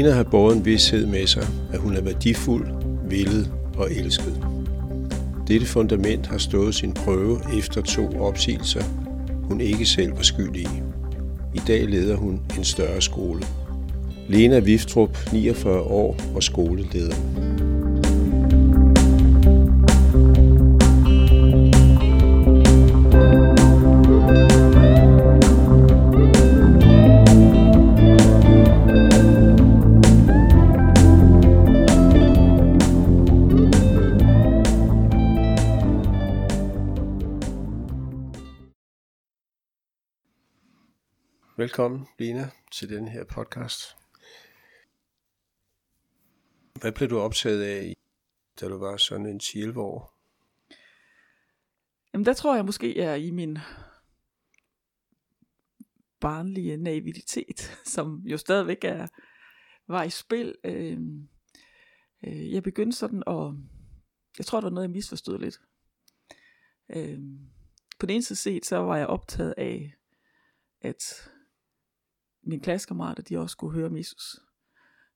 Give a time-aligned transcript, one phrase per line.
[0.00, 2.66] Lena har båret en vidshed med sig, at hun er værdifuld,
[3.08, 4.46] villet og elsket.
[5.48, 8.82] Dette fundament har stået sin prøve efter to opsigelser,
[9.42, 10.68] hun ikke selv var skyldig i.
[11.54, 13.42] I dag leder hun en større skole.
[14.28, 17.16] Lena Viftrup, 49 år og skoleleder.
[41.70, 43.96] Velkommen, Lena, til den her podcast.
[46.80, 47.96] Hvad blev du optaget af,
[48.60, 50.18] da du var sådan en 11 år?
[52.12, 53.58] Jamen der tror jeg måske, jeg er i min
[56.20, 57.60] barnlige naivitet,
[57.94, 59.06] som jo stadigvæk er,
[59.88, 60.54] var i spil.
[60.64, 60.98] Øh,
[62.26, 63.54] øh, jeg begyndte sådan at,
[64.38, 65.60] jeg tror, der var noget, jeg misforstod lidt.
[66.96, 67.18] Øh,
[67.98, 69.94] på den ene side set, så var jeg optaget af,
[70.80, 71.30] at
[72.50, 74.40] mine klassekammerater, de også skulle høre om Jesus.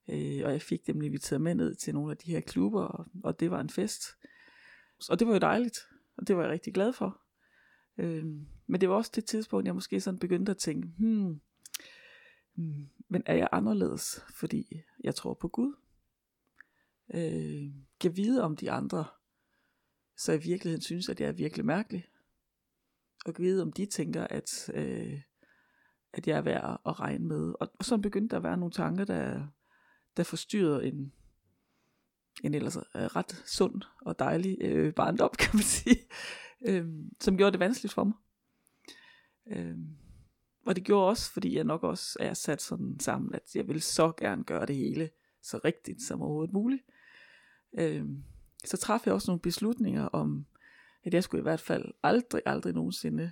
[0.09, 3.05] Øh, og jeg fik dem inviteret med ned til nogle af de her klubber, og,
[3.23, 4.03] og det var en fest.
[5.09, 5.79] Og det var jo dejligt,
[6.17, 7.21] og det var jeg rigtig glad for.
[7.97, 8.25] Øh,
[8.67, 11.41] men det var også det tidspunkt, jeg måske sådan begyndte at tænke, hmm,
[12.55, 15.73] hmm men er jeg anderledes, fordi jeg tror på Gud?
[17.13, 19.05] Øh, kan vide om de andre,
[20.17, 22.07] så i virkeligheden synes, at jeg er virkelig mærkelig.
[23.25, 25.21] Og kan vide om de tænker, at, øh,
[26.15, 27.53] at jeg er værd at regne med.
[27.59, 29.47] Og, så begyndte der at være nogle tanker, der,
[30.17, 31.13] der forstyrrede en,
[32.43, 35.99] en ellers øh, ret sund og dejlig øh, barndom, kan man sige,
[36.67, 36.87] øh,
[37.21, 38.13] som gjorde det vanskeligt for mig.
[39.47, 39.77] Øh,
[40.65, 43.81] og det gjorde også, fordi jeg nok også er sat sådan sammen, at jeg vil
[43.81, 45.09] så gerne gøre det hele
[45.41, 46.83] så rigtigt som overhovedet muligt.
[47.79, 48.05] Øh,
[48.65, 50.45] så træffede jeg også nogle beslutninger om,
[51.03, 53.31] at jeg skulle i hvert fald aldrig, aldrig nogensinde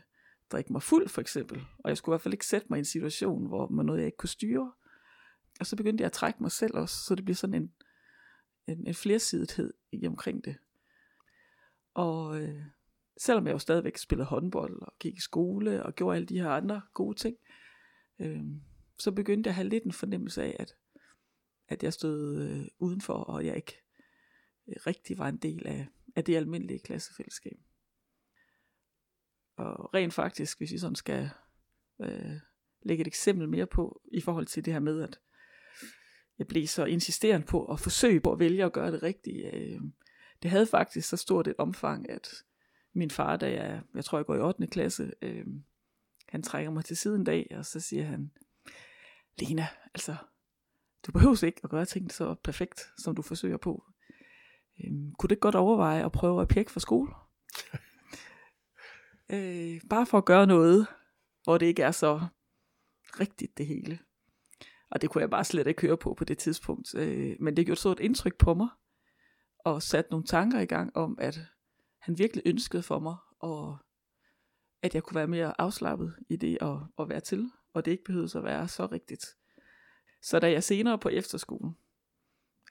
[0.53, 1.62] drikke mig fuld for eksempel.
[1.78, 4.00] Og jeg skulle i hvert fald ikke sætte mig i en situation, hvor man noget
[4.00, 4.72] jeg ikke kunne styre.
[5.59, 7.74] Og så begyndte jeg at trække mig selv også, så det bliver sådan en,
[8.68, 10.58] en, en flersidighed i omkring det.
[11.94, 12.62] Og øh,
[13.18, 16.50] selvom jeg jo stadigvæk spillede håndbold og gik i skole og gjorde alle de her
[16.50, 17.38] andre gode ting,
[18.20, 18.44] øh,
[18.97, 20.75] så begyndte jeg at have lidt en fornemmelse af, at,
[21.68, 23.81] at jeg stod øh, udenfor, og jeg ikke
[24.68, 27.58] øh, rigtig var en del af, af det almindelige klassefællesskab.
[29.56, 31.30] Og rent faktisk, hvis I sådan skal
[32.02, 32.40] øh,
[32.81, 35.19] lægge et eksempel mere på, i forhold til det her med, at
[36.38, 39.56] jeg blev så insisterende på at forsøge på at vælge at gøre det rigtige.
[39.56, 39.81] Øh,
[40.44, 42.28] det havde faktisk så stort et omfang, at
[42.94, 44.68] min far, da jeg, jeg tror jeg går i 8.
[44.68, 45.46] klasse, øh,
[46.28, 48.31] han trækker mig til siden en dag, og så siger han,
[49.40, 50.16] Lena, altså,
[51.08, 53.84] du behøver ikke at gøre ting så perfekt, som du forsøger på.
[54.84, 57.12] Øh, kunne det godt overveje at prøve at pjekke for skole?
[59.31, 60.88] øh, bare for at gøre noget,
[61.44, 62.22] hvor det ikke er så
[63.19, 64.00] rigtigt det hele.
[64.89, 66.95] Og det kunne jeg bare slet ikke høre på på det tidspunkt.
[66.95, 68.67] Øh, men det gjorde så et indtryk på mig,
[69.59, 71.39] og satte nogle tanker i gang om, at
[72.00, 73.78] han virkelig ønskede for mig, og
[74.81, 78.03] at jeg kunne være mere afslappet i det at, at være til, og det ikke
[78.03, 79.25] behøvede at være så rigtigt.
[80.22, 81.78] Så da jeg senere på efterskolen,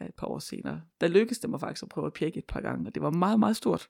[0.01, 2.61] et par år senere, der lykkedes det mig faktisk at prøve at pjekke et par
[2.61, 3.89] gange, og det var meget, meget stort.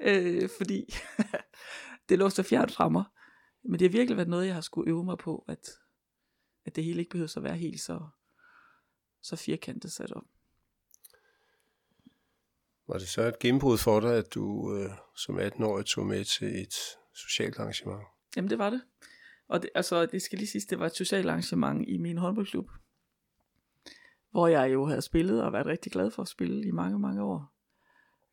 [0.00, 0.94] Øh, fordi
[2.08, 3.04] det lå så fjernt fra mig.
[3.62, 5.68] Men det har virkelig været noget, jeg har skulle øve mig på, at
[6.66, 8.00] at det hele ikke behøver at være helt så,
[9.22, 10.24] så firkantet sat op.
[12.88, 16.62] Var det så et gennembrud for dig, at du øh, som 18-årig tog med til
[16.62, 16.74] et
[17.14, 18.02] socialt arrangement?
[18.36, 18.82] Jamen det var det.
[19.48, 22.70] Og det, altså, det skal lige sige, det var et socialt arrangement i min håndboldklub,
[24.30, 27.22] hvor jeg jo havde spillet og været rigtig glad for at spille i mange, mange
[27.22, 27.52] år.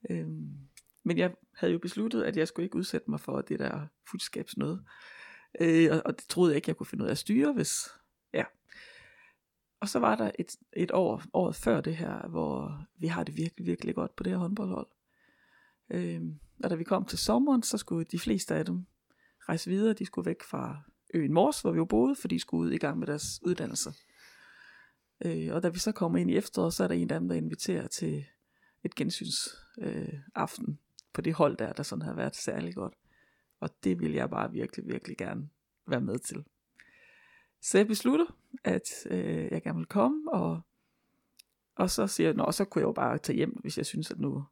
[0.10, 0.58] Øhm,
[1.04, 4.78] men jeg havde jo besluttet, at jeg skulle ikke udsætte mig for det der fuldskabsnød.
[5.62, 7.90] Øh, og, og det troede jeg ikke, jeg kunne finde ud af at styre, hvis,
[8.34, 8.44] Ja.
[9.80, 13.38] Og så var der et, et år, året før det her, hvor vi har det
[13.38, 14.88] virkelig, virkelig godt på det her håndboldhold.
[15.90, 16.22] Øh,
[16.64, 18.86] og da vi kom til sommeren, så skulle de fleste af dem
[19.50, 19.94] rejse videre.
[19.94, 20.82] De skulle væk fra
[21.14, 23.94] øen Mors, hvor vi jo boede, for de skulle ud i gang med deres uddannelse.
[25.26, 27.30] Øh, og da vi så kommer ind i efteråret, så er der en af dem,
[27.30, 28.26] der inviterer til
[28.84, 29.50] et gensyns
[29.82, 30.80] øh, aften
[31.14, 32.94] på det hold der, der sådan har været særlig godt.
[33.60, 35.50] Og det vil jeg bare virkelig, virkelig gerne
[35.88, 36.46] være med til.
[37.62, 38.26] Så jeg beslutter,
[38.64, 40.62] at øh, jeg gerne vil komme, og,
[41.76, 44.12] og så siger jeg, nå, så kunne jeg jo bare tage hjem, hvis jeg synes,
[44.12, 44.46] at nu,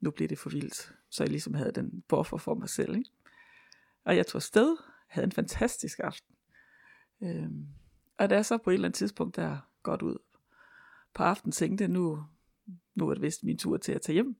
[0.00, 0.94] nu bliver det for vildt.
[1.10, 2.96] Så jeg ligesom havde den buffer for mig selv.
[2.96, 3.10] Ikke?
[4.04, 4.76] Og jeg tog afsted,
[5.06, 6.34] havde en fantastisk aften.
[7.22, 7.66] Øhm,
[8.18, 10.18] og da jeg så på et eller andet tidspunkt der godt ud
[11.14, 12.24] på aftenen tænkte, nu,
[12.94, 14.36] nu er det vist min tur til at tage hjem.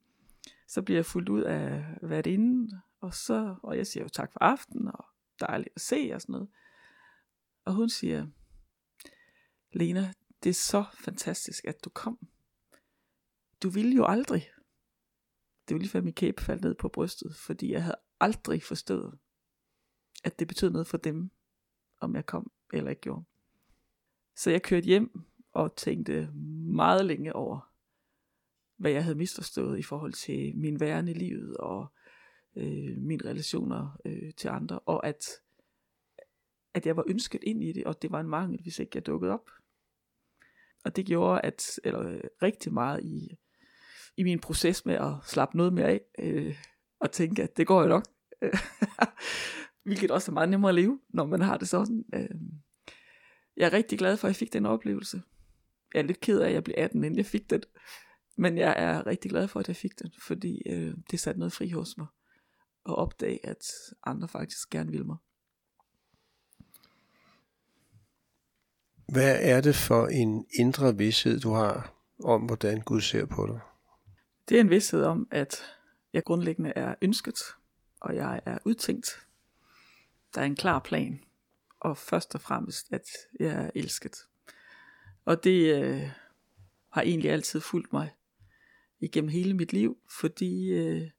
[0.66, 4.32] Så bliver jeg fuldt ud af været inde, og, så, og jeg siger jo tak
[4.32, 5.04] for aften, og
[5.40, 6.48] dejligt at se og sådan noget.
[7.64, 8.26] Og hun siger,
[9.72, 10.12] Lena,
[10.42, 12.18] det er så fantastisk, at du kom.
[13.62, 14.50] Du ville jo aldrig.
[15.68, 19.18] Det var lige før min kæbe faldt ned på brystet, fordi jeg havde aldrig forstået,
[20.24, 21.30] at det betød noget for dem,
[22.00, 23.24] om jeg kom eller ikke gjorde.
[24.36, 26.30] Så jeg kørte hjem og tænkte
[26.74, 27.73] meget længe over,
[28.76, 31.92] hvad jeg havde misforstået i forhold til min værende i livet og
[32.56, 35.24] øh, mine relationer øh, til andre, og at,
[36.74, 39.06] at jeg var ønsket ind i det, og det var en mangel, hvis ikke jeg
[39.06, 39.50] dukkede op.
[40.84, 43.36] Og det gjorde, at eller øh, rigtig meget i,
[44.16, 46.56] i min proces med at slappe noget mere af, øh,
[47.00, 48.04] og tænke, at det går jo nok.
[49.84, 52.04] Hvilket også er meget nemmere at leve, når man har det sådan.
[52.14, 52.28] Øh.
[53.56, 55.22] Jeg er rigtig glad for, at jeg fik den oplevelse.
[55.94, 57.62] Jeg er lidt ked af, at jeg blev 18, inden jeg fik den.
[58.36, 61.52] Men jeg er rigtig glad for, at jeg fik den, fordi øh, det satte noget
[61.52, 62.06] fri hos mig.
[62.84, 63.66] Og opdage, at
[64.04, 65.16] andre faktisk gerne vil mig.
[69.08, 71.94] Hvad er det for en indre vidshed, du har
[72.24, 73.60] om, hvordan Gud ser på dig?
[74.48, 75.62] Det er en vidshed om, at
[76.12, 77.38] jeg grundlæggende er ønsket,
[78.00, 79.26] og jeg er udtænkt.
[80.34, 81.20] Der er en klar plan,
[81.80, 83.06] og først og fremmest, at
[83.40, 84.16] jeg er elsket.
[85.24, 86.10] Og det øh,
[86.90, 88.14] har egentlig altid fulgt mig
[89.04, 91.10] igennem hele mit liv, fordi øh,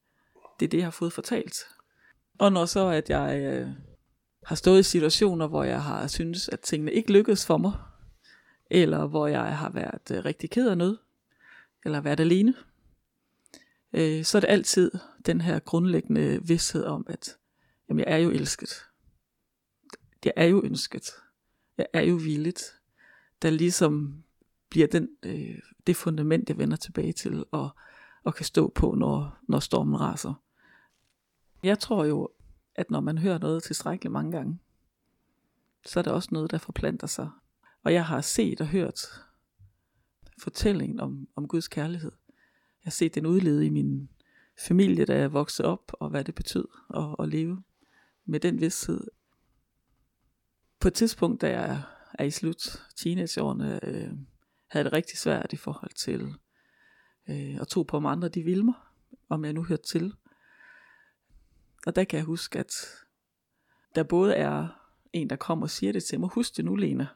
[0.59, 1.55] det er det, jeg har fået fortalt.
[2.39, 3.69] Og når så, at jeg øh,
[4.45, 7.73] har stået i situationer, hvor jeg har syntes, at tingene ikke lykkedes for mig,
[8.71, 10.99] eller hvor jeg har været øh, rigtig ked af noget,
[11.85, 12.53] eller været alene,
[13.93, 14.91] øh, så er det altid
[15.25, 17.37] den her grundlæggende vidshed om, at
[17.89, 18.85] jamen, jeg er jo elsket.
[20.25, 21.11] Jeg er jo ønsket.
[21.77, 22.75] Jeg er jo villigt.
[23.41, 24.23] Der ligesom
[24.69, 27.69] bliver den, øh, det fundament, jeg vender tilbage til, og,
[28.23, 30.43] og kan stå på, når, når stormen raser.
[31.63, 32.29] Jeg tror jo,
[32.75, 34.59] at når man hører noget tilstrækkeligt mange gange,
[35.85, 37.29] så er der også noget, der forplanter sig.
[37.83, 38.99] Og jeg har set og hørt
[40.39, 42.11] fortællingen om, om Guds kærlighed.
[42.83, 44.09] Jeg har set den udlede i min
[44.67, 47.63] familie, da jeg voksede op, og hvad det betød at, at leve
[48.25, 49.07] med den vidsthed.
[50.79, 51.81] På et tidspunkt, da jeg
[52.13, 54.13] er i slut teenageårene, øh,
[54.67, 56.35] havde det rigtig svært i forhold til
[57.29, 58.73] øh, at tro på, om andre de ville mig,
[59.29, 60.13] om jeg nu hørte til.
[61.85, 62.71] Og der kan jeg huske, at
[63.95, 64.67] der både er
[65.13, 67.07] en, der kommer og siger det til mig, husk det nu, Lena.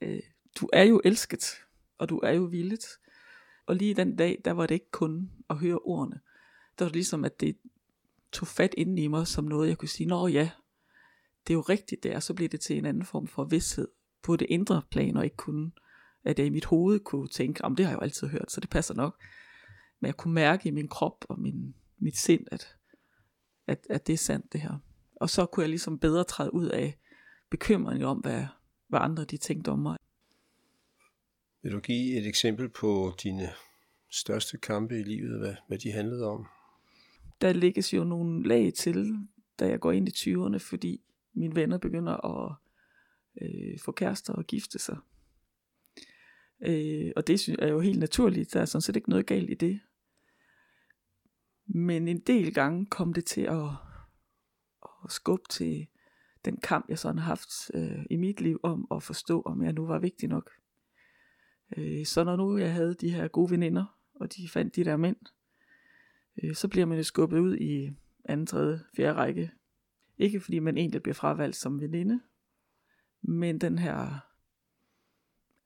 [0.00, 0.20] Øh,
[0.60, 1.44] du er jo elsket,
[1.98, 2.84] og du er jo villet.
[3.66, 6.20] Og lige den dag, der var det ikke kun at høre ordene.
[6.78, 7.56] Der var det ligesom, at det
[8.32, 10.50] tog fat inden i mig som noget, jeg kunne sige, nå ja,
[11.46, 13.88] det er jo rigtigt der, så bliver det til en anden form for vidshed
[14.22, 15.72] på det indre plan, og ikke kun,
[16.24, 18.60] at jeg i mit hoved kunne tænke, om det har jeg jo altid hørt, så
[18.60, 19.20] det passer nok.
[20.00, 22.76] Men jeg kunne mærke i min krop og min, mit sind, at,
[23.66, 24.78] at, at det er sandt det her.
[25.16, 26.98] Og så kunne jeg ligesom bedre træde ud af
[27.50, 28.46] bekymring om, hvad,
[28.88, 29.98] hvad andre de tænkte om mig.
[31.62, 33.50] Vil du give et eksempel på dine
[34.10, 36.46] største kampe i livet, hvad, hvad de handlede om?
[37.40, 39.26] Der lægges jo nogle lag til,
[39.58, 41.00] da jeg går ind i 20'erne, fordi
[41.32, 42.54] mine venner begynder at
[43.42, 44.96] øh, få kærester og gifte sig.
[46.64, 49.54] Øh, og det er jo helt naturligt, der er sådan set ikke noget galt i
[49.54, 49.80] det.
[51.66, 53.68] Men en del gange kom det til at,
[55.04, 55.86] at skubbe til
[56.44, 59.72] den kamp, jeg sådan har haft øh, i mit liv om at forstå, om jeg
[59.72, 60.50] nu var vigtig nok.
[61.76, 64.96] Øh, så når nu jeg havde de her gode veninder, og de fandt de der
[64.96, 65.16] mænd,
[66.42, 67.90] øh, så bliver man jo skubbet ud i
[68.24, 69.50] anden, tredje, fjerde række.
[70.18, 72.20] Ikke fordi man egentlig bliver fravalgt som veninde,
[73.22, 74.33] men den her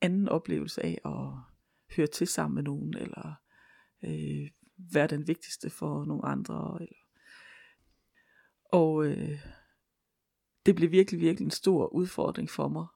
[0.01, 1.55] anden oplevelse af at
[1.95, 3.33] høre til sammen med nogen, eller
[4.03, 4.51] øh,
[4.93, 6.77] være den vigtigste for nogle andre.
[6.81, 6.99] Eller.
[8.65, 9.39] Og øh,
[10.65, 12.87] det blev virkelig, virkelig en stor udfordring for mig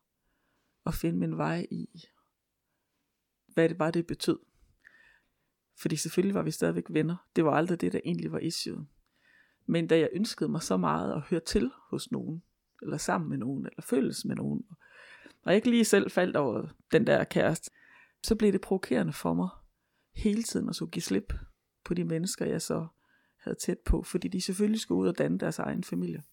[0.85, 1.87] at finde min vej i,
[3.47, 4.39] hvad det var, det betød.
[5.81, 7.27] Fordi selvfølgelig var vi stadigvæk venner.
[7.35, 8.87] Det var aldrig det, der egentlig var issue.
[9.65, 12.43] Men da jeg ønskede mig så meget at høre til hos nogen,
[12.81, 14.77] eller sammen med nogen, eller føles med nogen, og
[15.45, 17.71] jeg ikke lige selv faldt over den der kæreste,
[18.23, 19.49] så blev det provokerende for mig
[20.15, 21.33] hele tiden at skulle give slip
[21.83, 22.87] på de mennesker, jeg så
[23.37, 26.23] havde tæt på, fordi de selvfølgelig skulle ud og danne deres egen familie.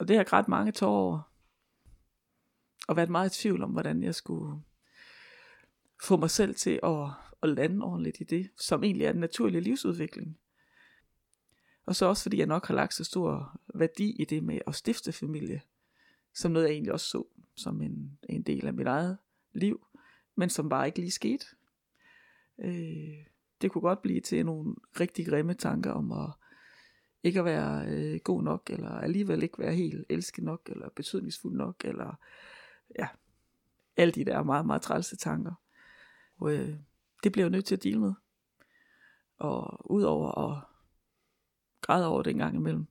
[0.00, 1.32] Og det har grædt mange tårer over,
[2.88, 4.62] og været meget i tvivl om, hvordan jeg skulle
[6.02, 7.10] få mig selv til at,
[7.42, 10.38] at lande ordentligt i det, som egentlig er den naturlige livsudvikling.
[11.86, 14.74] Og så også fordi jeg nok har lagt så stor værdi i det med at
[14.74, 15.62] stifte familie,
[16.34, 17.24] som noget jeg egentlig også så
[17.56, 19.18] som en, en del af mit eget
[19.52, 19.86] liv,
[20.34, 21.46] men som bare ikke lige skete.
[22.58, 23.26] Øh,
[23.62, 26.30] det kunne godt blive til nogle rigtig grimme tanker om at
[27.22, 31.56] ikke at være øh, god nok, eller alligevel ikke være helt elsket nok, eller betydningsfuld
[31.56, 32.14] nok, eller
[32.98, 33.08] ja,
[33.96, 35.54] alle de der meget, meget trælse tanker.
[36.36, 36.74] Og, øh,
[37.22, 38.12] det bliver jeg nødt til at dele med.
[39.38, 40.64] Og udover at
[41.80, 42.86] græde over det en gang imellem,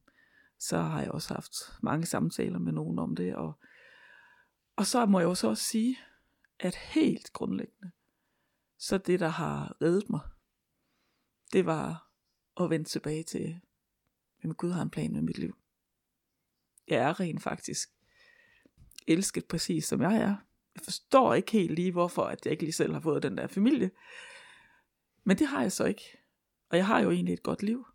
[0.62, 3.36] så har jeg også haft mange samtaler med nogen om det.
[3.36, 3.60] Og,
[4.76, 5.98] og så må jeg jo så også sige,
[6.60, 7.92] at helt grundlæggende,
[8.78, 10.20] så det, der har reddet mig,
[11.54, 12.12] det var
[12.60, 13.62] at vende tilbage til,
[14.44, 15.58] at Gud har en plan med mit liv.
[16.88, 17.90] Jeg er rent faktisk
[19.08, 20.36] elsket præcis som jeg er.
[20.76, 23.48] Jeg forstår ikke helt lige, hvorfor at jeg ikke lige selv har fået den der
[23.48, 23.92] familie.
[25.24, 26.18] Men det har jeg så ikke.
[26.70, 27.86] Og jeg har jo egentlig et godt liv.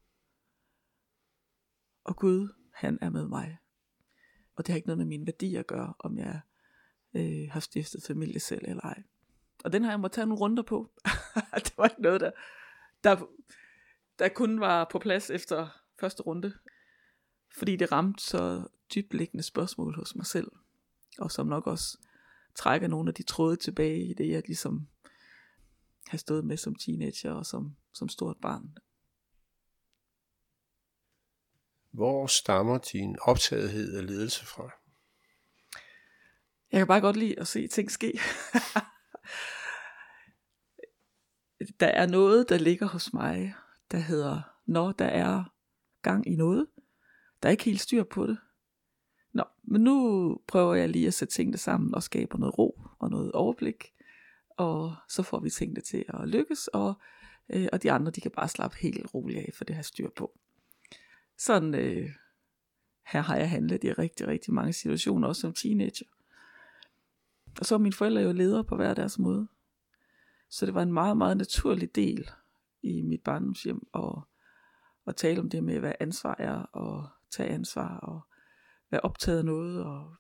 [2.07, 3.59] Og Gud, han er med mig.
[4.57, 6.41] Og det har ikke noget med mine værdier at gøre, om jeg
[7.15, 9.03] øh, har stiftet familie selv eller ej.
[9.65, 10.91] Og den har jeg må tage nogle runder på.
[11.65, 12.31] det var ikke noget, der,
[13.05, 13.27] der,
[14.19, 15.69] der kun var på plads efter
[16.01, 16.53] første runde.
[17.59, 20.53] Fordi det ramte så dybliggende spørgsmål hos mig selv.
[21.19, 21.99] Og som nok også
[22.55, 24.89] trækker nogle af de tråde tilbage i det, jeg ligesom
[26.07, 28.79] har stået med som teenager og som, som stort barn.
[31.97, 34.71] Hvor stammer din optagethed af ledelse fra?
[36.73, 38.13] Jeg kan bare godt lide at se ting ske.
[41.81, 43.55] der er noget, der ligger hos mig,
[43.91, 45.45] der hedder, når der er
[46.03, 46.67] gang i noget,
[47.43, 48.39] der er ikke helt styr på det.
[49.33, 53.11] Nå, men nu prøver jeg lige at sætte tingene sammen og skabe noget ro og
[53.11, 53.93] noget overblik.
[54.57, 56.95] Og så får vi tingene til at lykkes, og,
[57.49, 60.11] øh, og de andre de kan bare slappe helt roligt af, for det har styr
[60.17, 60.39] på.
[61.39, 62.11] Sådan, øh,
[63.07, 66.07] her har jeg handlet i rigtig, rigtig mange situationer, også som teenager.
[67.61, 69.49] Og så var mine forældre jo ledere på hver deres måde.
[70.49, 72.31] Så det var en meget, meget naturlig del
[72.83, 74.15] i mit barndomshjem at,
[75.07, 78.21] at tale om det med, hvad ansvar er, og tage ansvar, og
[78.91, 80.17] være optaget af noget, og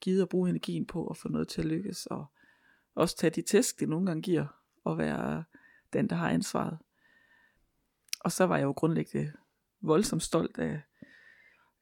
[0.00, 2.26] give og bruge energien på at få noget til at lykkes, og
[2.94, 4.46] også tage de tæsk, det nogle gange giver,
[4.84, 5.44] og være
[5.92, 6.78] den, der har ansvaret.
[8.20, 9.32] Og så var jeg jo grundlæggende
[9.80, 10.82] voldsomt stolt af,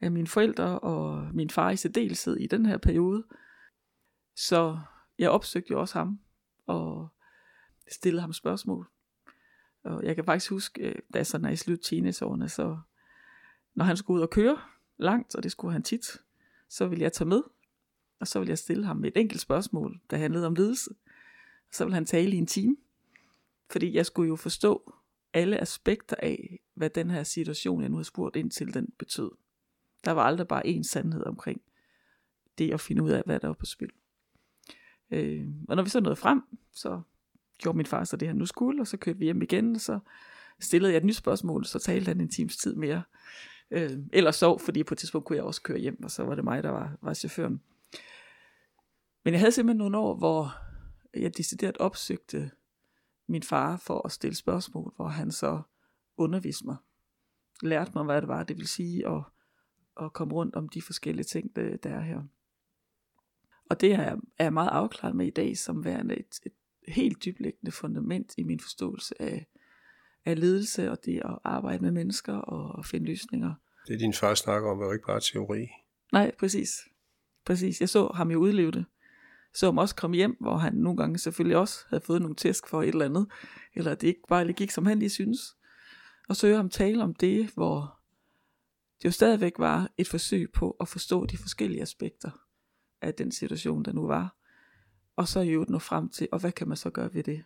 [0.01, 3.25] af mine forældre og min far i særdeleshed i den her periode.
[4.37, 4.79] Så
[5.19, 6.21] jeg opsøgte jo også ham
[6.67, 7.09] og
[7.91, 8.91] stillede ham spørgsmål.
[9.85, 12.79] Og jeg kan faktisk huske, øh, da jeg sådan er i slut teenageårene, så
[13.75, 14.59] når han skulle ud og køre
[14.97, 16.23] langt, og det skulle han tit,
[16.69, 17.43] så ville jeg tage med,
[18.21, 20.91] og så ville jeg stille ham et enkelt spørgsmål, der handlede om ledelse.
[21.73, 22.77] Så ville han tale i en time,
[23.71, 24.95] fordi jeg skulle jo forstå
[25.37, 29.31] alle aspekter af, hvad den her situation, jeg nu har spurgt ind til, den betød.
[30.05, 31.63] Der var aldrig bare én sandhed omkring
[32.59, 33.91] det at finde ud af, hvad der var på spil.
[35.11, 37.01] Øh, og når vi så nåede frem, så
[37.59, 39.81] gjorde min far så det, han nu skulle, og så kørte vi hjem igen, og
[39.81, 39.99] så
[40.61, 43.03] stillede jeg et nyt spørgsmål, så talte han en times tid mere.
[43.71, 46.35] Øh, eller sov, fordi på et tidspunkt kunne jeg også køre hjem, og så var
[46.35, 47.63] det mig, der var, var chaufføren.
[49.25, 50.57] Men jeg havde simpelthen nogle år, hvor
[51.15, 52.51] jeg decideret opsøgte
[53.27, 55.63] min far for at stille spørgsmål, hvor han så
[56.17, 56.77] underviste mig.
[57.63, 59.23] Lærte mig, hvad det var, det vil sige at,
[60.01, 62.23] at komme rundt om de forskellige ting, der er her.
[63.71, 66.53] Og det er, jeg meget afklaret med i dag, som værende et, et
[66.89, 69.47] helt dyblæggende fundament i min forståelse af,
[70.25, 73.55] af ledelse og det at arbejde med mennesker og finde løsninger.
[73.87, 75.69] Det din far snakker om, var jo ikke bare teori.
[76.13, 76.71] Nej, præcis.
[77.45, 77.81] Præcis.
[77.81, 78.85] Jeg så ham jo udleve det.
[79.57, 82.83] Så også kom hjem, hvor han nogle gange selvfølgelig også havde fået nogle tæsk for
[82.83, 83.27] et eller andet,
[83.75, 85.57] eller det ikke bare gik, som han lige synes.
[86.29, 88.01] Og så hører ham tale om det, hvor
[88.99, 92.31] det jo stadigvæk var et forsøg på at forstå de forskellige aspekter
[93.01, 94.37] af den situation, der nu var.
[95.17, 97.45] Og så i øvrigt nå frem til, og hvad kan man så gøre ved det?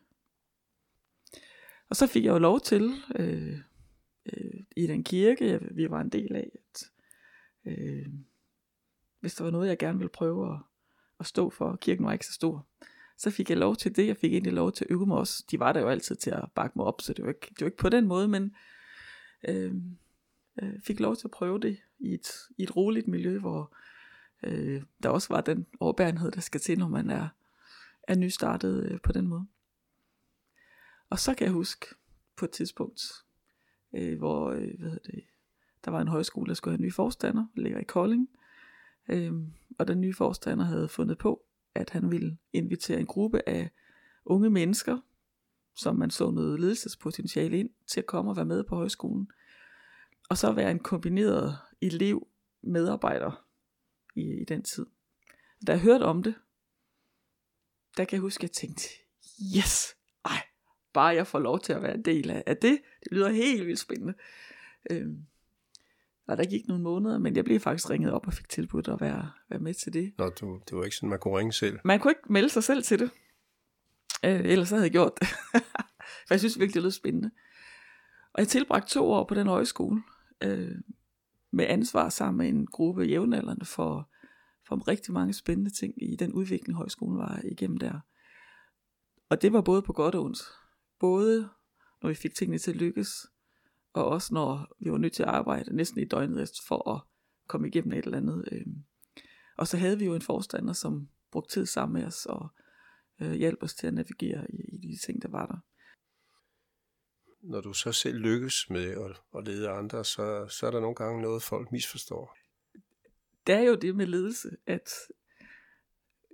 [1.88, 3.58] Og så fik jeg jo lov til, øh,
[4.26, 6.90] øh, i den kirke, vi var en del af, at
[7.64, 8.06] øh,
[9.20, 10.60] hvis der var noget, jeg gerne ville prøve at,
[11.20, 12.66] at stå for, kirken var ikke så stor,
[13.16, 14.06] så fik jeg lov til det.
[14.06, 15.44] Jeg fik egentlig lov til at øve mig også.
[15.50, 17.60] De var der jo altid til at bakke mig op, så det var ikke, det
[17.60, 18.54] var ikke på den måde, men
[19.48, 19.74] øh,
[20.62, 23.76] øh, fik lov til at prøve det i et, i et roligt miljø, hvor
[24.42, 27.28] øh, der også var den overbærenhed, der skal til, når man er,
[28.02, 29.46] er nystartet øh, på den måde.
[31.10, 31.86] Og så kan jeg huske
[32.36, 33.02] på et tidspunkt,
[33.94, 35.24] øh, hvor øh, hvad det,
[35.84, 38.28] der var en højskole, der skulle have en ny forstander, ligger i Kolding.
[39.10, 39.32] Øh,
[39.78, 43.70] og den nye forstander havde fundet på, at han ville invitere en gruppe af
[44.24, 44.98] unge mennesker,
[45.76, 49.30] som man så noget ledelsespotentiale ind, til at komme og være med på højskolen.
[50.28, 52.26] Og så være en kombineret elev
[52.62, 53.46] medarbejder
[54.16, 54.86] i, i den tid.
[55.66, 56.34] Da jeg hørte om det,
[57.96, 58.88] der kan jeg huske, at jeg tænkte,
[59.56, 60.42] yes, ej,
[60.92, 62.80] bare jeg får lov til at være en del af, af det.
[63.04, 64.14] Det lyder helt vildt spændende.
[64.90, 65.26] Øhm,
[66.30, 69.00] og der gik nogle måneder, men jeg blev faktisk ringet op og fik tilbudt at
[69.00, 70.12] være, være med til det.
[70.18, 71.78] Nå, du, det var ikke sådan, man kunne ringe selv.
[71.84, 73.10] Man kunne ikke melde sig selv til det.
[74.24, 75.28] Øh, ellers så havde jeg gjort det.
[76.26, 77.30] For jeg synes virkelig, det lød spændende.
[78.32, 80.02] Og jeg tilbragte to år på den højskole,
[80.42, 80.74] øh,
[81.50, 84.10] med ansvar sammen med en gruppe jævnaldrende for,
[84.68, 88.00] for rigtig mange spændende ting i den udvikling, højskolen var igennem der.
[89.28, 90.42] Og det var både på godt og ondt.
[91.00, 91.48] Både
[92.02, 93.26] når vi fik tingene til at lykkes,
[93.92, 97.00] og også når vi var nødt til at arbejde næsten i døgnet for at
[97.48, 98.48] komme igennem et eller andet.
[98.52, 98.66] Øh.
[99.56, 102.48] Og så havde vi jo en forstander, som brugte tid sammen med os og
[103.20, 105.58] øh, hjalp os til at navigere i, i de ting, der var der.
[107.42, 110.94] Når du så selv lykkes med at, at lede andre, så, så er der nogle
[110.94, 112.36] gange noget, folk misforstår.
[113.46, 114.90] Det er jo det med ledelse, at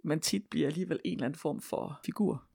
[0.04, 2.48] man tit bliver alligevel en eller anden form for figur.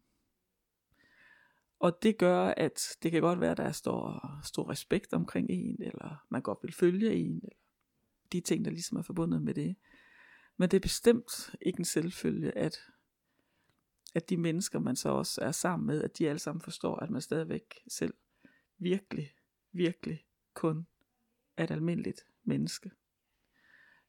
[1.82, 5.82] Og det gør, at det kan godt være, at der står stor respekt omkring en,
[5.82, 7.56] eller man godt vil følge en, eller
[8.32, 9.76] de ting, der ligesom er forbundet med det.
[10.58, 12.78] Men det er bestemt ikke en selvfølge, at,
[14.16, 17.10] at de mennesker, man så også er sammen med, at de alle sammen forstår, at
[17.10, 18.14] man stadigvæk selv
[18.78, 19.34] virkelig,
[19.72, 20.88] virkelig kun
[21.58, 22.92] er et almindeligt menneske,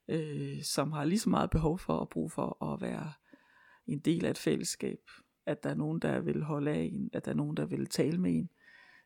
[0.09, 3.13] øh, som har lige så meget behov for at bruge for at være
[3.87, 5.01] en del af et fællesskab,
[5.47, 7.87] at der er nogen, der vil holde af en, at der er nogen, der vil
[7.87, 8.51] tale med en,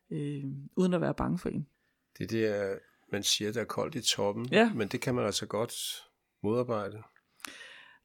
[0.09, 0.43] øh,
[0.75, 1.67] uden at være bange for en.
[2.17, 2.79] Det er det,
[3.11, 4.73] man siger, der er koldt i toppen, Ja.
[4.73, 5.73] men det kan man altså godt
[6.43, 7.03] modarbejde.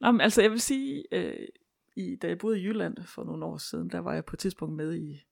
[0.01, 1.47] Nå, men altså jeg vil sige, øh,
[1.95, 4.39] i, da jeg boede i Jylland for nogle år siden, der var jeg på et
[4.39, 5.23] tidspunkt med i,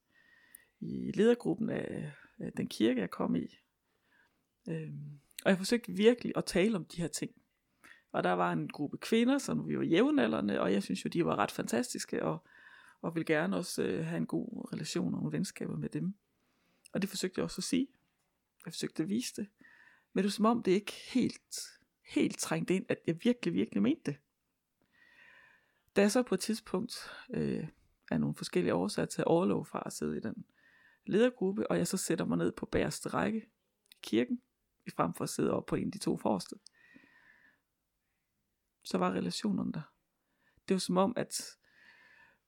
[0.79, 3.57] i ledergruppen af, af den kirke, jeg kom i.
[4.69, 7.31] Øhm, og jeg forsøgte virkelig at tale om de her ting.
[8.11, 11.25] Og der var en gruppe kvinder, som vi var jævnaldrende, og jeg synes jo, de
[11.25, 12.45] var ret fantastiske, og,
[13.01, 16.15] og ville gerne også øh, have en god relation og nogle venskaber med dem.
[16.93, 17.87] Og det forsøgte jeg også at sige.
[18.65, 19.47] Jeg forsøgte at vise det.
[20.13, 21.55] Men det var som om, det ikke helt,
[22.05, 24.17] helt trængte ind, at jeg virkelig, virkelig mente det.
[25.95, 27.67] Da jeg så på et tidspunkt øh,
[28.11, 30.45] af nogle forskellige årsager til overlov fra at sidde i den
[31.05, 33.39] ledergruppe, og jeg så sætter mig ned på bagerste række
[33.91, 34.41] i kirken,
[34.85, 36.55] i frem for at sidde op på en af de to forreste,
[38.83, 39.93] så var relationerne der.
[40.67, 41.57] Det var som om, at,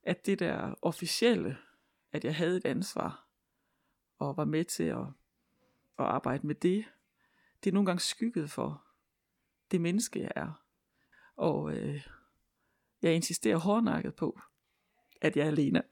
[0.03, 1.57] at det der officielle,
[2.11, 3.27] at jeg havde et ansvar,
[4.19, 5.05] og var med til at,
[5.99, 6.85] at arbejde med det,
[7.63, 8.83] det er nogle gange skygget for
[9.71, 10.63] det menneske, jeg er.
[11.35, 12.07] Og øh,
[13.01, 14.39] jeg insisterer hårdnakket på,
[15.21, 15.83] at jeg er alene.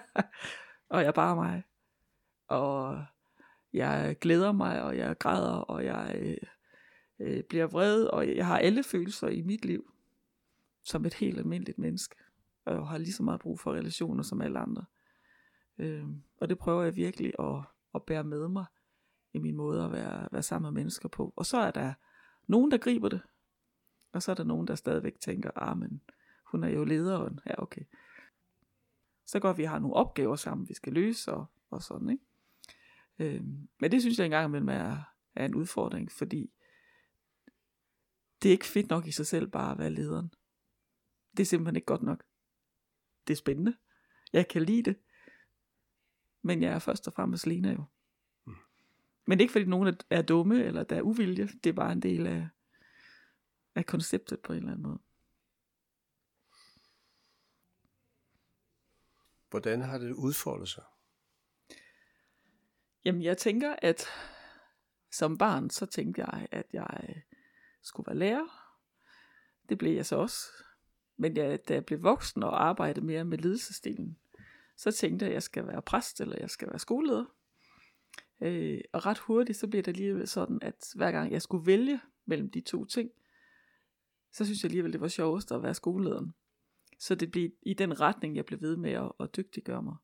[0.90, 1.62] og jeg er bare mig.
[2.46, 3.04] Og
[3.72, 6.36] jeg glæder mig, og jeg græder, og jeg øh,
[7.18, 9.94] øh, bliver vred, og jeg har alle følelser i mit liv,
[10.82, 12.16] som et helt almindeligt menneske.
[12.64, 14.84] Og har lige så meget brug for relationer som alle andre.
[15.78, 16.04] Øh,
[16.40, 17.62] og det prøver jeg virkelig at,
[17.94, 18.64] at bære med mig
[19.32, 21.32] i min måde at være, være sammen med mennesker på.
[21.36, 21.94] Og så er der
[22.46, 23.20] nogen, der griber det,
[24.12, 26.02] og så er der nogen, der stadigvæk tænker, ah, men
[26.44, 27.40] hun er jo lederen.
[27.46, 27.82] Ja, okay.
[29.26, 32.24] Så godt, vi har nogle opgaver sammen, vi skal løse, og, og sådan, ikke?
[33.18, 33.44] Øh,
[33.80, 36.50] men det synes jeg engang imellem er, er en udfordring, fordi
[38.42, 40.34] det er ikke fedt nok i sig selv bare at være lederen.
[41.36, 42.24] Det er simpelthen ikke godt nok.
[43.30, 43.76] Det er spændende.
[44.32, 44.96] Jeg kan lide det.
[46.42, 47.84] Men jeg er først og fremmest Lena jo.
[49.26, 51.46] Men det er ikke fordi nogen er- er dumme, eller der er uvilje.
[51.46, 52.48] Det er bare en del af,
[53.74, 54.98] af konceptet på en eller anden måde.
[59.50, 60.84] Hvordan har det udfoldet sig?
[63.04, 64.04] Jamen, jeg tænker, at
[65.10, 67.22] som barn, så tænkte jeg, at jeg
[67.82, 68.76] skulle være lærer.
[69.68, 70.46] Det blev jeg så også.
[71.20, 74.18] Men jeg, da jeg blev voksen og arbejdede mere med ledelsesdelen,
[74.76, 77.24] så tænkte jeg, at jeg skal være præst, eller jeg skal være skoleleder.
[78.40, 82.00] Øh, og ret hurtigt, så blev det alligevel sådan, at hver gang jeg skulle vælge
[82.24, 83.10] mellem de to ting,
[84.32, 86.34] så synes jeg alligevel, det var sjovest at være skolelederen.
[86.98, 89.96] Så det blev i den retning, jeg blev ved med at, at dygtiggøre mig.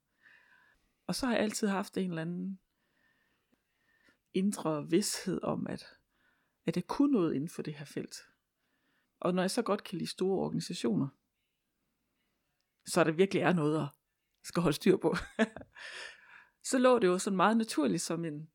[1.06, 2.58] Og så har jeg altid haft en eller anden
[4.34, 5.84] indre vidshed om, at,
[6.66, 8.16] at jeg kunne noget inden for det her felt.
[9.20, 11.08] Og når jeg så godt kan lide store organisationer,
[12.86, 13.88] så er der virkelig er noget at
[14.42, 15.16] skal holde styr på.
[16.70, 18.48] så lå det jo sådan meget naturligt som en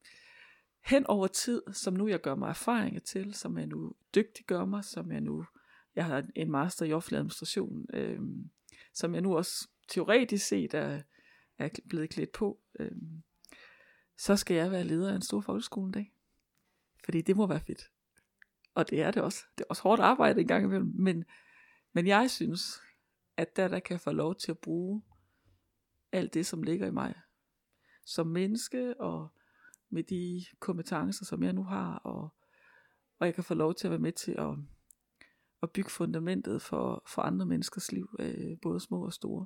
[0.86, 4.84] hen over tid, som nu jeg gør mig erfaringer til, som jeg nu dygtiggør mig,
[4.86, 5.46] som jeg nu,
[5.96, 8.20] jeg har en master i offentlig administration, øh,
[8.94, 11.02] som jeg nu også teoretisk set er,
[11.58, 12.60] er blevet klædt på.
[12.80, 12.92] Øh,
[14.18, 16.14] så skal jeg være leder af en stor folkeskole en dag.
[17.06, 17.92] Fordi det må være fedt.
[18.76, 19.44] Og det er det også.
[19.58, 20.92] Det er også hårdt arbejde en gang imellem.
[20.96, 21.26] Men,
[21.94, 22.82] men jeg synes,
[23.38, 25.04] at der, der kan få lov til at bruge
[26.12, 27.16] alt det, som ligger i mig.
[28.06, 29.30] Som menneske og
[29.90, 32.30] med de kompetencer, som jeg nu har, og,
[33.20, 34.56] og jeg kan få lov til at være med til at,
[35.64, 39.46] at bygge fundamentet for, for andre menneskers liv, øh, både små og store.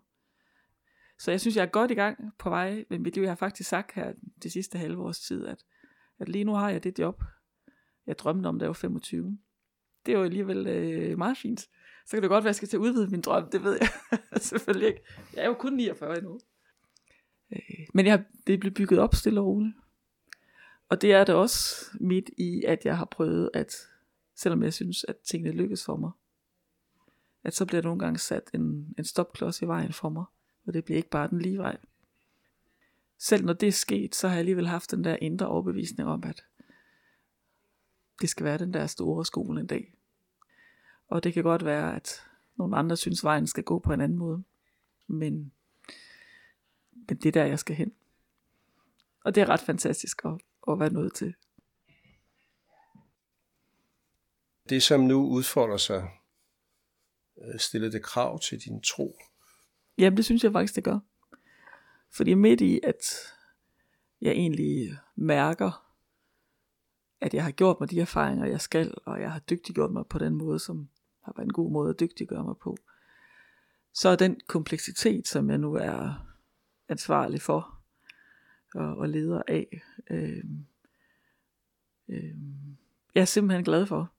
[1.20, 3.22] Så jeg synes, jeg er godt i gang på vej med mit liv.
[3.22, 5.66] Jeg har faktisk sagt her det sidste halve års tid, at,
[6.20, 7.24] at lige nu har jeg det job,
[8.08, 9.38] jeg drømte om, da jeg var 25.
[10.06, 11.60] Det er jo alligevel øh, meget fint.
[12.06, 13.78] Så kan det godt være, at jeg skal til at udvide min drøm, det ved
[13.82, 13.89] jeg
[14.41, 15.02] selvfølgelig ikke.
[15.34, 16.39] Jeg er jo kun 49 endnu.
[17.52, 19.76] Øh, men jeg, det blev bygget op stille og roligt.
[20.89, 23.76] Og det er det også midt i, at jeg har prøvet at,
[24.36, 26.12] selvom jeg synes, at tingene lykkes for mig,
[27.44, 30.26] at så bliver der nogle gange sat en, en stopklods i vejen for mig,
[30.65, 31.78] og det bliver ikke bare den lige vej.
[33.20, 36.24] Selv når det er sket, så har jeg alligevel haft den der indre overbevisning om,
[36.24, 36.44] at
[38.21, 39.93] det skal være den der store skole en dag.
[41.08, 42.21] Og det kan godt være, at
[42.56, 44.43] nogle andre synes, vejen skal gå på en anden måde.
[45.08, 45.51] Men,
[46.91, 47.93] men det er der, jeg skal hen.
[49.23, 51.36] Og det er ret fantastisk at, at være nødt til.
[54.69, 56.10] Det, som nu udfolder sig,
[57.41, 59.19] øh, stiller det krav til din tro?
[59.97, 60.99] Jamen, det synes jeg faktisk, det gør.
[62.12, 63.04] Fordi midt i, at
[64.21, 65.85] jeg egentlig mærker,
[67.21, 70.19] at jeg har gjort mig de erfaringer, jeg skal, og jeg har dygtiggjort mig på
[70.19, 70.89] den måde, som
[71.21, 72.78] har været en god måde at dygtiggøre mig på,
[73.93, 76.28] så er den kompleksitet, som jeg nu er
[76.89, 77.82] ansvarlig for
[78.75, 80.43] og, og leder af, øh,
[82.10, 82.36] øh,
[83.15, 84.12] jeg er simpelthen glad for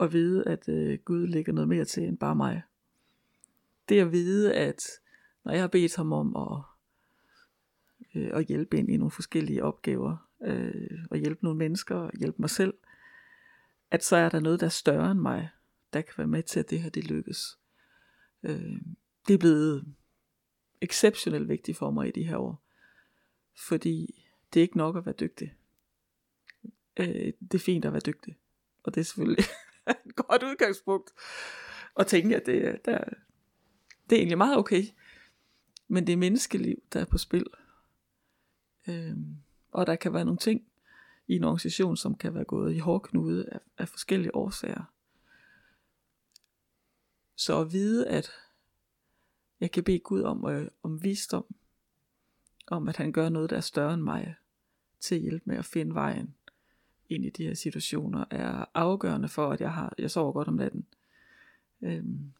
[0.00, 2.62] at vide, at øh, Gud ligger noget mere til end bare mig.
[3.88, 4.82] Det at vide, at
[5.44, 6.62] når jeg har bedt ham om at,
[8.14, 12.42] øh, at hjælpe ind i nogle forskellige opgaver, øh, og hjælpe nogle mennesker, og hjælpe
[12.42, 12.74] mig selv,
[13.90, 15.48] at så er der noget, der er større end mig,
[15.92, 17.58] der kan være med til, at det her det lykkes.
[18.42, 18.80] Øh,
[19.28, 19.94] det er blevet
[20.80, 22.62] exceptionelt vigtigt for mig i de her år,
[23.56, 24.24] fordi
[24.54, 25.54] det er ikke nok at være dygtig.
[26.96, 28.38] Øh, det er fint at være dygtig,
[28.82, 29.44] og det er selvfølgelig
[30.06, 31.10] et godt udgangspunkt
[31.98, 33.04] at tænke, at det, der,
[34.10, 34.82] det er egentlig meget okay,
[35.88, 37.46] men det er menneskeliv, der er på spil.
[38.88, 39.16] Øh,
[39.78, 40.62] og der kan være nogle ting
[41.26, 44.84] i en organisation, som kan være gået i hårdknude af, af forskellige årsager.
[47.36, 48.30] Så at vide, at
[49.60, 51.54] jeg kan bede Gud om, øh, om visdom,
[52.66, 54.34] om at han gør noget, der er større end mig,
[55.00, 56.34] til at hjælpe med at finde vejen
[57.08, 60.54] ind i de her situationer, er afgørende for, at jeg, har, jeg sover godt om
[60.54, 60.86] natten.
[61.82, 62.32] Øhm,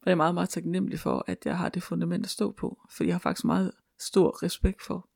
[0.00, 2.86] og jeg er meget, meget taknemmelig for, at jeg har det fundament at stå på,
[2.90, 5.08] for jeg har faktisk meget stor respekt for,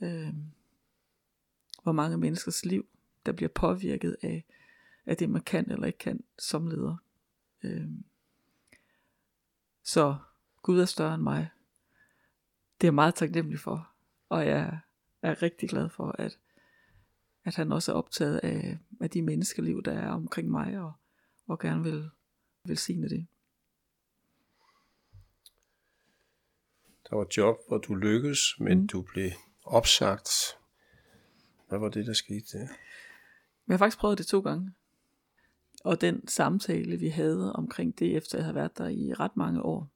[0.00, 0.34] øh,
[1.82, 2.86] hvor mange menneskers liv,
[3.26, 4.44] der bliver påvirket af,
[5.06, 6.96] af det, man kan eller ikke kan som leder.
[7.62, 7.88] Øh,
[9.82, 10.16] så
[10.62, 11.48] Gud er større end mig.
[12.80, 13.92] Det er jeg meget taknemmelig for,
[14.28, 14.78] og jeg
[15.22, 16.38] er rigtig glad for, at,
[17.44, 20.92] at han også er optaget af, af de menneskeliv, der er omkring mig, og,
[21.46, 22.10] og gerne vil
[22.64, 23.26] velsigne det.
[27.10, 28.86] Der var job, hvor du lykkedes, men mm.
[28.88, 29.30] du blev
[29.66, 30.58] opsagt.
[31.68, 32.68] Hvad var det, der skete der?
[33.68, 34.72] Jeg har faktisk prøvet det to gange.
[35.84, 39.62] Og den samtale, vi havde omkring det, efter jeg havde været der i ret mange
[39.62, 39.88] år,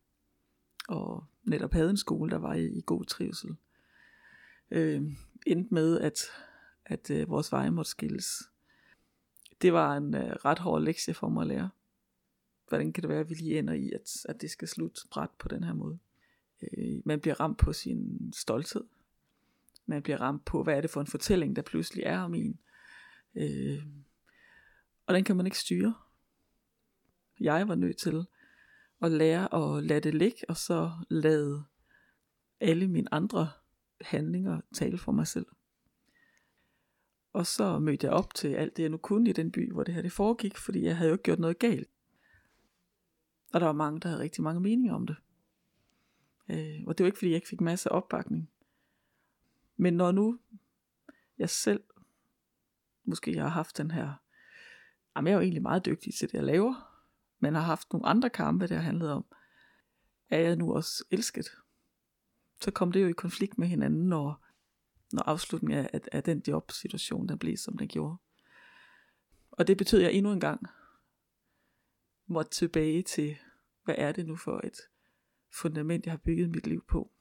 [0.89, 3.57] og netop havde en skole, der var i, i god trivsel,
[4.71, 5.03] øh,
[5.47, 6.19] endte med, at,
[6.85, 8.43] at øh, vores veje måtte skilles.
[9.63, 11.71] Det var en øh, ret hård lektie for mig at lære.
[12.69, 15.31] Hvordan kan det være, at vi lige ender i, at, at det skal slutte bræt
[15.39, 15.99] på den her måde?
[16.63, 18.85] Øh, man bliver ramt på sin stolthed.
[19.91, 22.61] Man bliver ramt på, hvad er det for en fortælling, der pludselig er om en.
[23.35, 23.83] Øh,
[25.07, 25.95] og den kan man ikke styre.
[27.41, 28.25] Jeg var nødt til
[29.03, 31.65] at lære at lade det ligge, og så lade
[32.61, 33.51] alle mine andre
[34.01, 35.47] handlinger tale for mig selv.
[37.33, 39.83] Og så mødte jeg op til alt det, jeg nu kunne i den by, hvor
[39.83, 41.89] det her det foregik, fordi jeg havde jo ikke gjort noget galt.
[43.53, 45.17] Og der var mange, der havde rigtig mange meninger om det.
[46.49, 48.51] Øh, og det var ikke, fordi jeg ikke fik masser af opbakning.
[49.81, 50.39] Men når nu
[51.39, 51.85] jeg selv
[53.05, 54.15] måske jeg har haft den her,
[55.17, 57.03] jamen jeg er jo egentlig meget dygtig til det, jeg laver,
[57.39, 59.25] men har haft nogle andre kampe, der handlede om,
[60.29, 61.49] er jeg nu også elsket?
[62.61, 64.47] Så kom det jo i konflikt med hinanden, når,
[65.13, 68.17] når afslutningen af, af den jobsituation, den blev, som den gjorde.
[69.51, 70.67] Og det betød, at jeg endnu en gang
[72.27, 73.37] måtte tilbage til,
[73.85, 74.77] hvad er det nu for et
[75.53, 77.13] fundament, jeg har bygget mit liv på.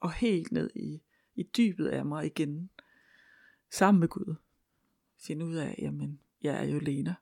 [0.00, 1.05] Og helt ned i,
[1.36, 2.70] i dybet af mig igen,
[3.70, 4.34] sammen med Gud,
[5.18, 7.14] finde ud af, jamen, jeg er jo Lena.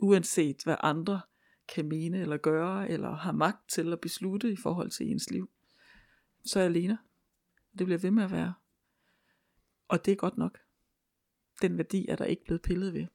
[0.00, 1.20] Uanset hvad andre
[1.68, 5.50] kan mene eller gøre, eller har magt til at beslutte i forhold til ens liv,
[6.44, 6.98] så er jeg alene.
[7.78, 8.54] Det bliver ved med at være.
[9.88, 10.58] Og det er godt nok.
[11.62, 13.06] Den værdi er der ikke blevet pillet ved.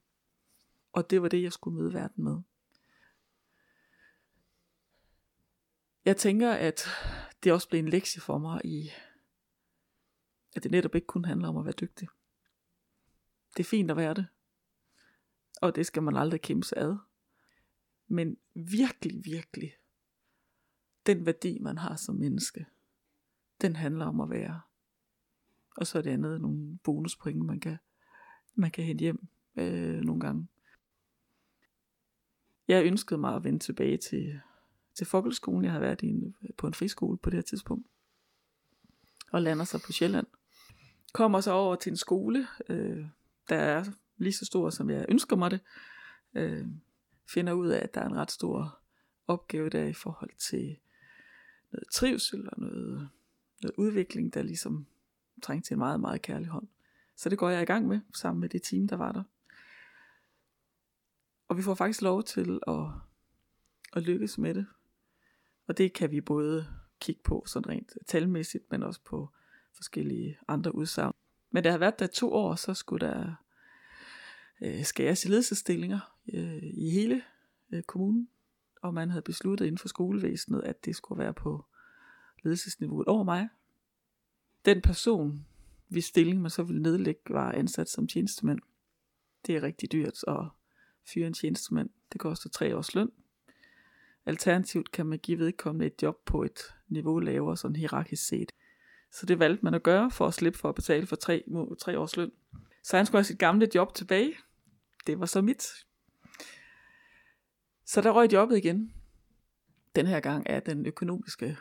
[0.92, 2.42] Og det var det, jeg skulle møde verden med.
[6.06, 6.88] Jeg tænker, at
[7.44, 8.90] det også blev en lektie for mig i,
[10.58, 12.08] at det netop ikke kun handler om at være dygtig.
[13.58, 14.28] Det er fint at være det.
[15.62, 16.98] Og det skal man aldrig kæmpe sig ad.
[18.08, 19.74] Men virkelig, virkelig,
[21.06, 22.66] den værdi, man har som menneske,
[23.62, 24.62] den handler om at være.
[25.78, 27.78] Og så er det andet nogle bonuspoint, man kan,
[28.56, 30.48] man kan hente hjem øh, nogle gange.
[32.68, 34.42] Jeg ønskede mig at vende tilbage til,
[34.94, 35.64] til folkeskolen.
[35.64, 37.88] Jeg havde været i en, på en friskole på det her tidspunkt.
[39.32, 40.28] Og lander sig på Sjælland.
[41.18, 43.06] Kommer så over til en skole, øh,
[43.50, 43.84] der er
[44.18, 45.60] lige så stor, som jeg ønsker mig det.
[46.36, 46.68] Øh,
[47.30, 48.80] finder ud af, at der er en ret stor
[49.28, 50.78] opgave der i forhold til
[51.72, 53.10] noget trivsel og noget,
[53.62, 54.86] noget udvikling, der ligesom
[55.42, 56.68] trængte til en meget, meget kærlig hånd.
[57.16, 59.24] Så det går jeg i gang med, sammen med det team, der var der.
[61.48, 62.86] Og vi får faktisk lov til at,
[63.94, 64.66] at lykkes med det.
[65.68, 66.68] Og det kan vi både
[67.00, 69.30] kigge på sådan rent talmæssigt, men også på
[69.78, 71.14] forskellige andre udsagn.
[71.52, 73.34] Men det har været der to år, så skulle der
[74.62, 77.22] øh, skæres i ledelsesstillinger øh, i hele
[77.72, 78.30] øh, kommunen.
[78.82, 81.66] Og man havde besluttet inden for skolevæsenet, at det skulle være på
[82.44, 83.50] ledelsesniveauet over mig.
[84.66, 85.46] Den person,
[85.88, 88.60] hvis stilling man så ville nedlægge, var ansat som tjenestemand.
[89.46, 90.46] Det er rigtig dyrt at
[91.14, 91.90] fyre en tjenestemand.
[92.14, 93.12] Det koster tre års løn.
[94.26, 98.52] Alternativt kan man give vedkommende et job på et niveau lavere, sådan hierarkisk set.
[99.12, 101.44] Så det valgte man at gøre for at slippe for at betale for tre,
[101.80, 102.32] tre års løn.
[102.84, 104.34] Så han skulle have sit gamle job tilbage.
[105.08, 105.64] Det var så mit.
[107.86, 108.94] Så der røg jobbet igen.
[109.96, 111.58] Den her gang er den økonomiske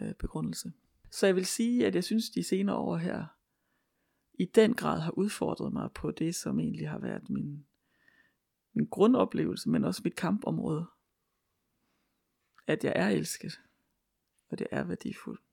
[0.00, 0.72] øh, begrundelse.
[1.10, 3.26] Så jeg vil sige, at jeg synes, de senere år her
[4.38, 7.66] i den grad har udfordret mig på det, som egentlig har været min,
[8.72, 10.86] min grundoplevelse, men også mit kampområde.
[12.66, 13.60] At jeg er elsket,
[14.48, 15.45] og det er værdifuldt.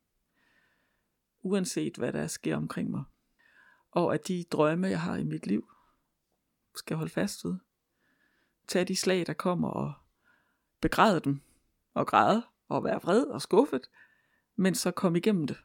[1.44, 3.04] Uanset hvad der sker omkring mig.
[3.92, 5.70] Og at de drømme, jeg har i mit liv,
[6.76, 7.56] skal holde fast ved.
[8.68, 9.94] Tag de slag, der kommer, og
[10.82, 11.42] begræde dem,
[11.94, 13.90] og græde, og være vred og skuffet,
[14.56, 15.58] men så kom igennem det.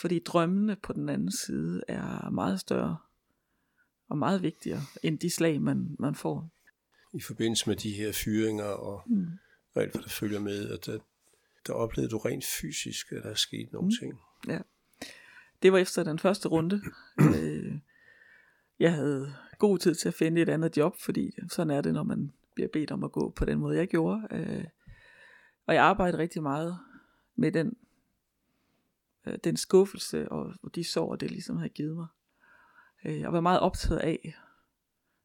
[0.00, 2.98] Fordi drømmene på den anden side er meget større
[4.08, 6.50] og meget vigtigere end de slag, man, man får.
[7.14, 9.26] I forbindelse med de her fyringer og, mm.
[9.74, 10.98] og alt, hvad der følger med, at der,
[11.66, 13.92] der oplevede du rent fysisk, at der er sket nogle mm.
[14.00, 14.20] ting.
[14.48, 14.58] Ja.
[15.62, 16.80] Det var efter den første runde.
[17.36, 17.78] øh,
[18.78, 22.02] jeg havde god tid til at finde et andet job, fordi sådan er det, når
[22.02, 24.28] man bliver bedt om at gå på den måde, jeg gjorde.
[24.30, 24.64] Øh,
[25.66, 26.78] og jeg arbejdede rigtig meget
[27.36, 27.76] med den,
[29.26, 32.06] øh, den skuffelse og, og de sår, det ligesom havde givet mig.
[33.04, 34.38] Øh, jeg var meget optaget af,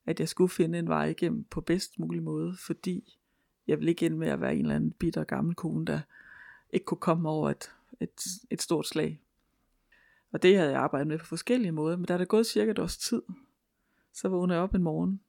[0.06, 3.18] at jeg skulle finde en vej igennem på bedst mulig måde, fordi
[3.68, 6.00] jeg ville ikke ind med at være en eller anden bitter gammel kone, der
[6.74, 9.22] ikke kunne komme over at et, et stort slag.
[10.32, 12.80] Og det havde jeg arbejdet med på forskellige måder, men da der gået cirka et
[12.80, 13.22] års tid,
[14.14, 15.22] så vågnede jeg op en morgen,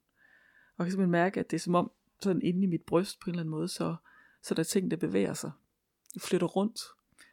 [0.77, 3.29] og kan simpelthen mærke, at det er som om, sådan inde i mit bryst på
[3.29, 3.95] en eller anden måde, så,
[4.41, 5.51] så der er ting, der bevæger sig.
[6.13, 6.79] De flytter rundt,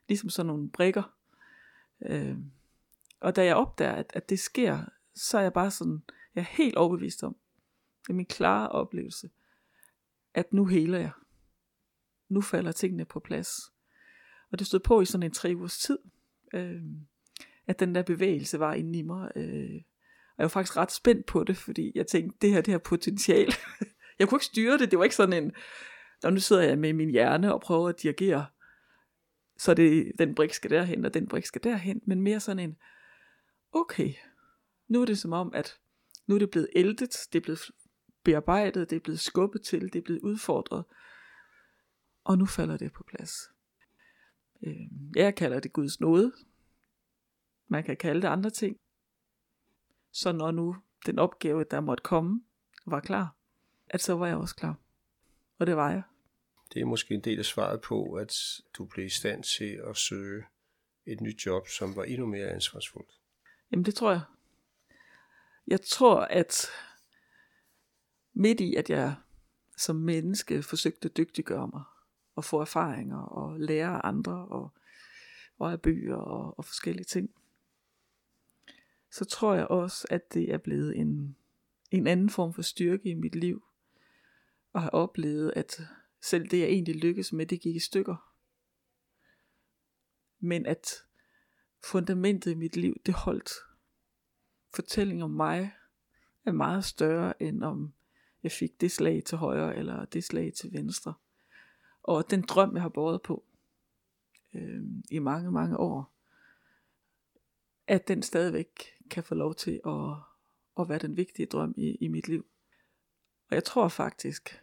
[0.08, 1.14] ligesom sådan nogle brikker.
[2.02, 2.36] Øh,
[3.20, 6.02] og da jeg opdager, at, at det sker, så er jeg bare sådan,
[6.34, 7.36] jeg er helt overbevist om,
[8.02, 9.30] det er min klare oplevelse,
[10.34, 11.12] at nu heler jeg.
[12.28, 13.72] Nu falder tingene på plads.
[14.54, 15.98] Og det stod på i sådan en tre ugers tid,
[16.54, 16.82] øh,
[17.66, 19.30] at den der bevægelse var inde i mig.
[19.36, 19.74] Øh,
[20.28, 22.78] og jeg var faktisk ret spændt på det, fordi jeg tænkte, det her, det her
[22.78, 23.52] potentiale.
[24.18, 25.52] jeg kunne ikke styre det, det var ikke sådan en,
[26.24, 28.46] og nu sidder jeg med min hjerne og prøver at dirigere,
[29.58, 32.76] så det, den brik skal derhen, og den brik skal derhen, men mere sådan en,
[33.72, 34.12] okay,
[34.88, 35.78] nu er det som om, at
[36.26, 37.60] nu er det blevet ældet, det er blevet
[38.24, 40.84] bearbejdet, det er blevet skubbet til, det er blevet udfordret,
[42.24, 43.53] og nu falder det på plads.
[44.66, 44.80] Øh,
[45.16, 46.32] jeg kalder det Guds nåde.
[47.68, 48.76] Man kan kalde det andre ting.
[50.12, 52.42] Så når nu den opgave, der måtte komme,
[52.86, 53.36] var klar,
[53.86, 54.78] at så var jeg også klar.
[55.58, 56.02] Og det var jeg.
[56.74, 58.36] Det er måske en del af svaret på, at
[58.78, 60.44] du blev i stand til at søge
[61.06, 63.20] et nyt job, som var endnu mere ansvarsfuldt.
[63.70, 64.20] Jamen det tror jeg.
[65.66, 66.66] Jeg tror, at
[68.32, 69.14] midt i, at jeg
[69.76, 71.82] som menneske forsøgte at dygtiggøre mig,
[72.34, 74.72] og få erfaringer, og lære af andre, og,
[75.58, 77.30] og af bøger, og, og forskellige ting,
[79.10, 81.36] så tror jeg også, at det er blevet en,
[81.90, 83.64] en anden form for styrke i mit liv,
[84.72, 85.80] og har oplevet, at
[86.20, 88.34] selv det jeg egentlig lykkedes med, det gik i stykker.
[90.40, 90.86] Men at
[91.84, 93.50] fundamentet i mit liv, det holdt.
[94.74, 95.72] Fortællingen om mig
[96.44, 97.94] er meget større, end om
[98.42, 101.14] jeg fik det slag til højre, eller det slag til venstre.
[102.04, 103.44] Og den drøm, jeg har båret på
[104.54, 106.14] øh, i mange, mange år,
[107.86, 108.68] at den stadigvæk
[109.10, 110.14] kan få lov til at,
[110.80, 112.46] at være den vigtige drøm i, i mit liv.
[113.48, 114.62] Og jeg tror faktisk,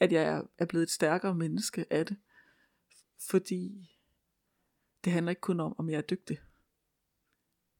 [0.00, 2.16] at jeg er blevet et stærkere menneske af det,
[3.18, 3.90] fordi
[5.04, 6.38] det handler ikke kun om, om jeg er dygtig.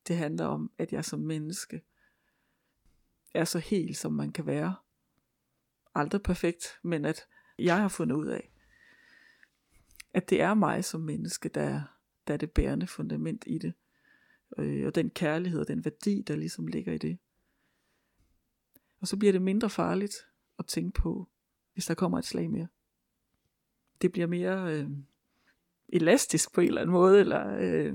[0.06, 1.82] Det handler om, at jeg som menneske
[3.34, 4.76] er så helt, som man kan være.
[5.94, 7.26] Aldrig perfekt, men at
[7.58, 8.50] jeg har fundet ud af,
[10.14, 11.82] at det er mig som menneske, der,
[12.26, 13.74] der er det bærende fundament i det.
[14.58, 17.18] Øh, og den kærlighed og den værdi, der ligesom ligger i det.
[19.00, 20.14] Og så bliver det mindre farligt
[20.58, 21.28] at tænke på,
[21.72, 22.68] hvis der kommer et slag mere.
[24.02, 24.90] Det bliver mere øh,
[25.88, 27.20] elastisk på en eller anden måde.
[27.20, 27.94] Eller, øh,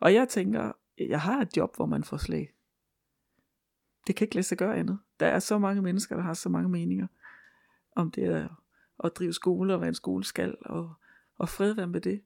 [0.00, 2.54] og jeg tænker, jeg har et job, hvor man får slag.
[4.06, 4.98] Det kan ikke lade sig gøre andet.
[5.20, 7.06] Der er så mange mennesker, der har så mange meninger.
[7.94, 8.48] Om det er
[9.04, 10.92] at drive skole og hvad en skole skal, og,
[11.38, 12.22] og fred være med det.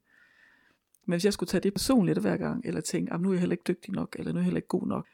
[1.05, 3.41] Men hvis jeg skulle tage det personligt hver gang, eller tænke, ah, nu er jeg
[3.41, 5.07] heller ikke dygtig nok, eller nu er jeg heller ikke god nok,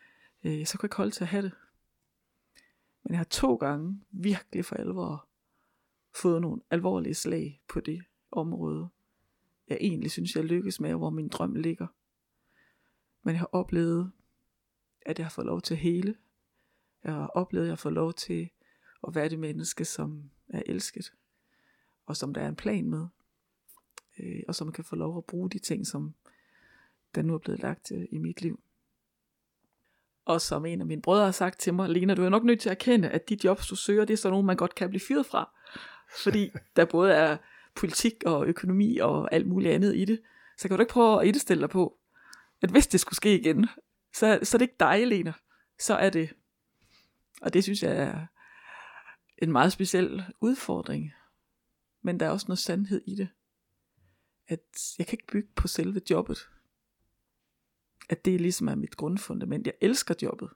[0.44, 1.52] øh, så kunne jeg ikke holde til at have det.
[3.02, 5.26] Men jeg har to gange virkelig for alvor
[6.14, 8.88] fået nogle alvorlige slag på det område.
[9.68, 11.86] Jeg egentlig synes, jeg lykkes med, hvor min drøm ligger.
[13.22, 14.12] Men jeg har oplevet,
[15.02, 16.16] at jeg har fået lov til at hele.
[17.04, 18.50] Jeg har oplevet, at jeg har fået lov til
[19.08, 21.12] at være det menneske, som er elsket.
[22.06, 23.06] Og som der er en plan med.
[24.18, 26.14] Øh, og som kan få lov at bruge de ting, som
[27.14, 28.60] der nu er blevet lagt øh, i mit liv.
[30.24, 32.60] Og som en af mine brødre har sagt til mig, Lena, du er nok nødt
[32.60, 34.88] til at erkende, at de jobs, du søger, det er sådan nogle, man godt kan
[34.88, 35.50] blive fyret fra.
[36.22, 37.36] Fordi der både er
[37.74, 40.20] politik og økonomi og alt muligt andet i det.
[40.58, 41.98] Så kan du ikke prøve at indstille dig på,
[42.62, 43.66] at hvis det skulle ske igen,
[44.14, 45.32] så, så er det ikke dig, Lena.
[45.78, 46.32] Så er det,
[47.42, 48.26] og det synes jeg er
[49.40, 51.12] en meget speciel udfordring.
[52.02, 53.28] Men der er også noget sandhed i det.
[54.46, 56.38] At jeg kan ikke bygge på selve jobbet
[58.10, 59.66] at det ligesom er mit grundfundament.
[59.66, 60.50] Jeg elsker jobbet.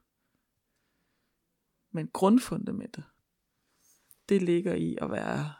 [1.91, 3.03] Men grundfundamentet,
[4.29, 5.53] det ligger i at være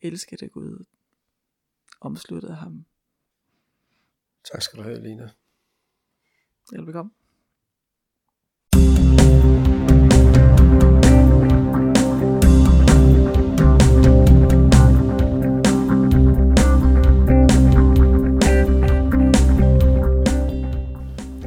[0.00, 0.84] elsket af Gud,
[2.00, 2.86] omsluttet af ham.
[4.52, 5.30] Tak skal du have, Lina.
[6.72, 7.12] Velbekomme.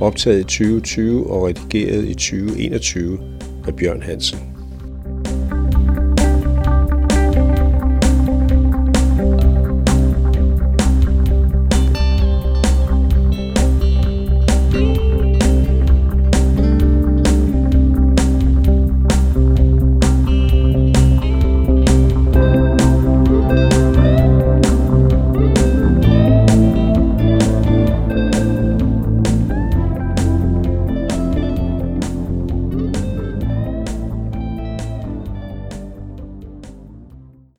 [0.03, 3.19] Optaget i 2020 og redigeret i 2021
[3.67, 4.52] af Bjørn Hansen.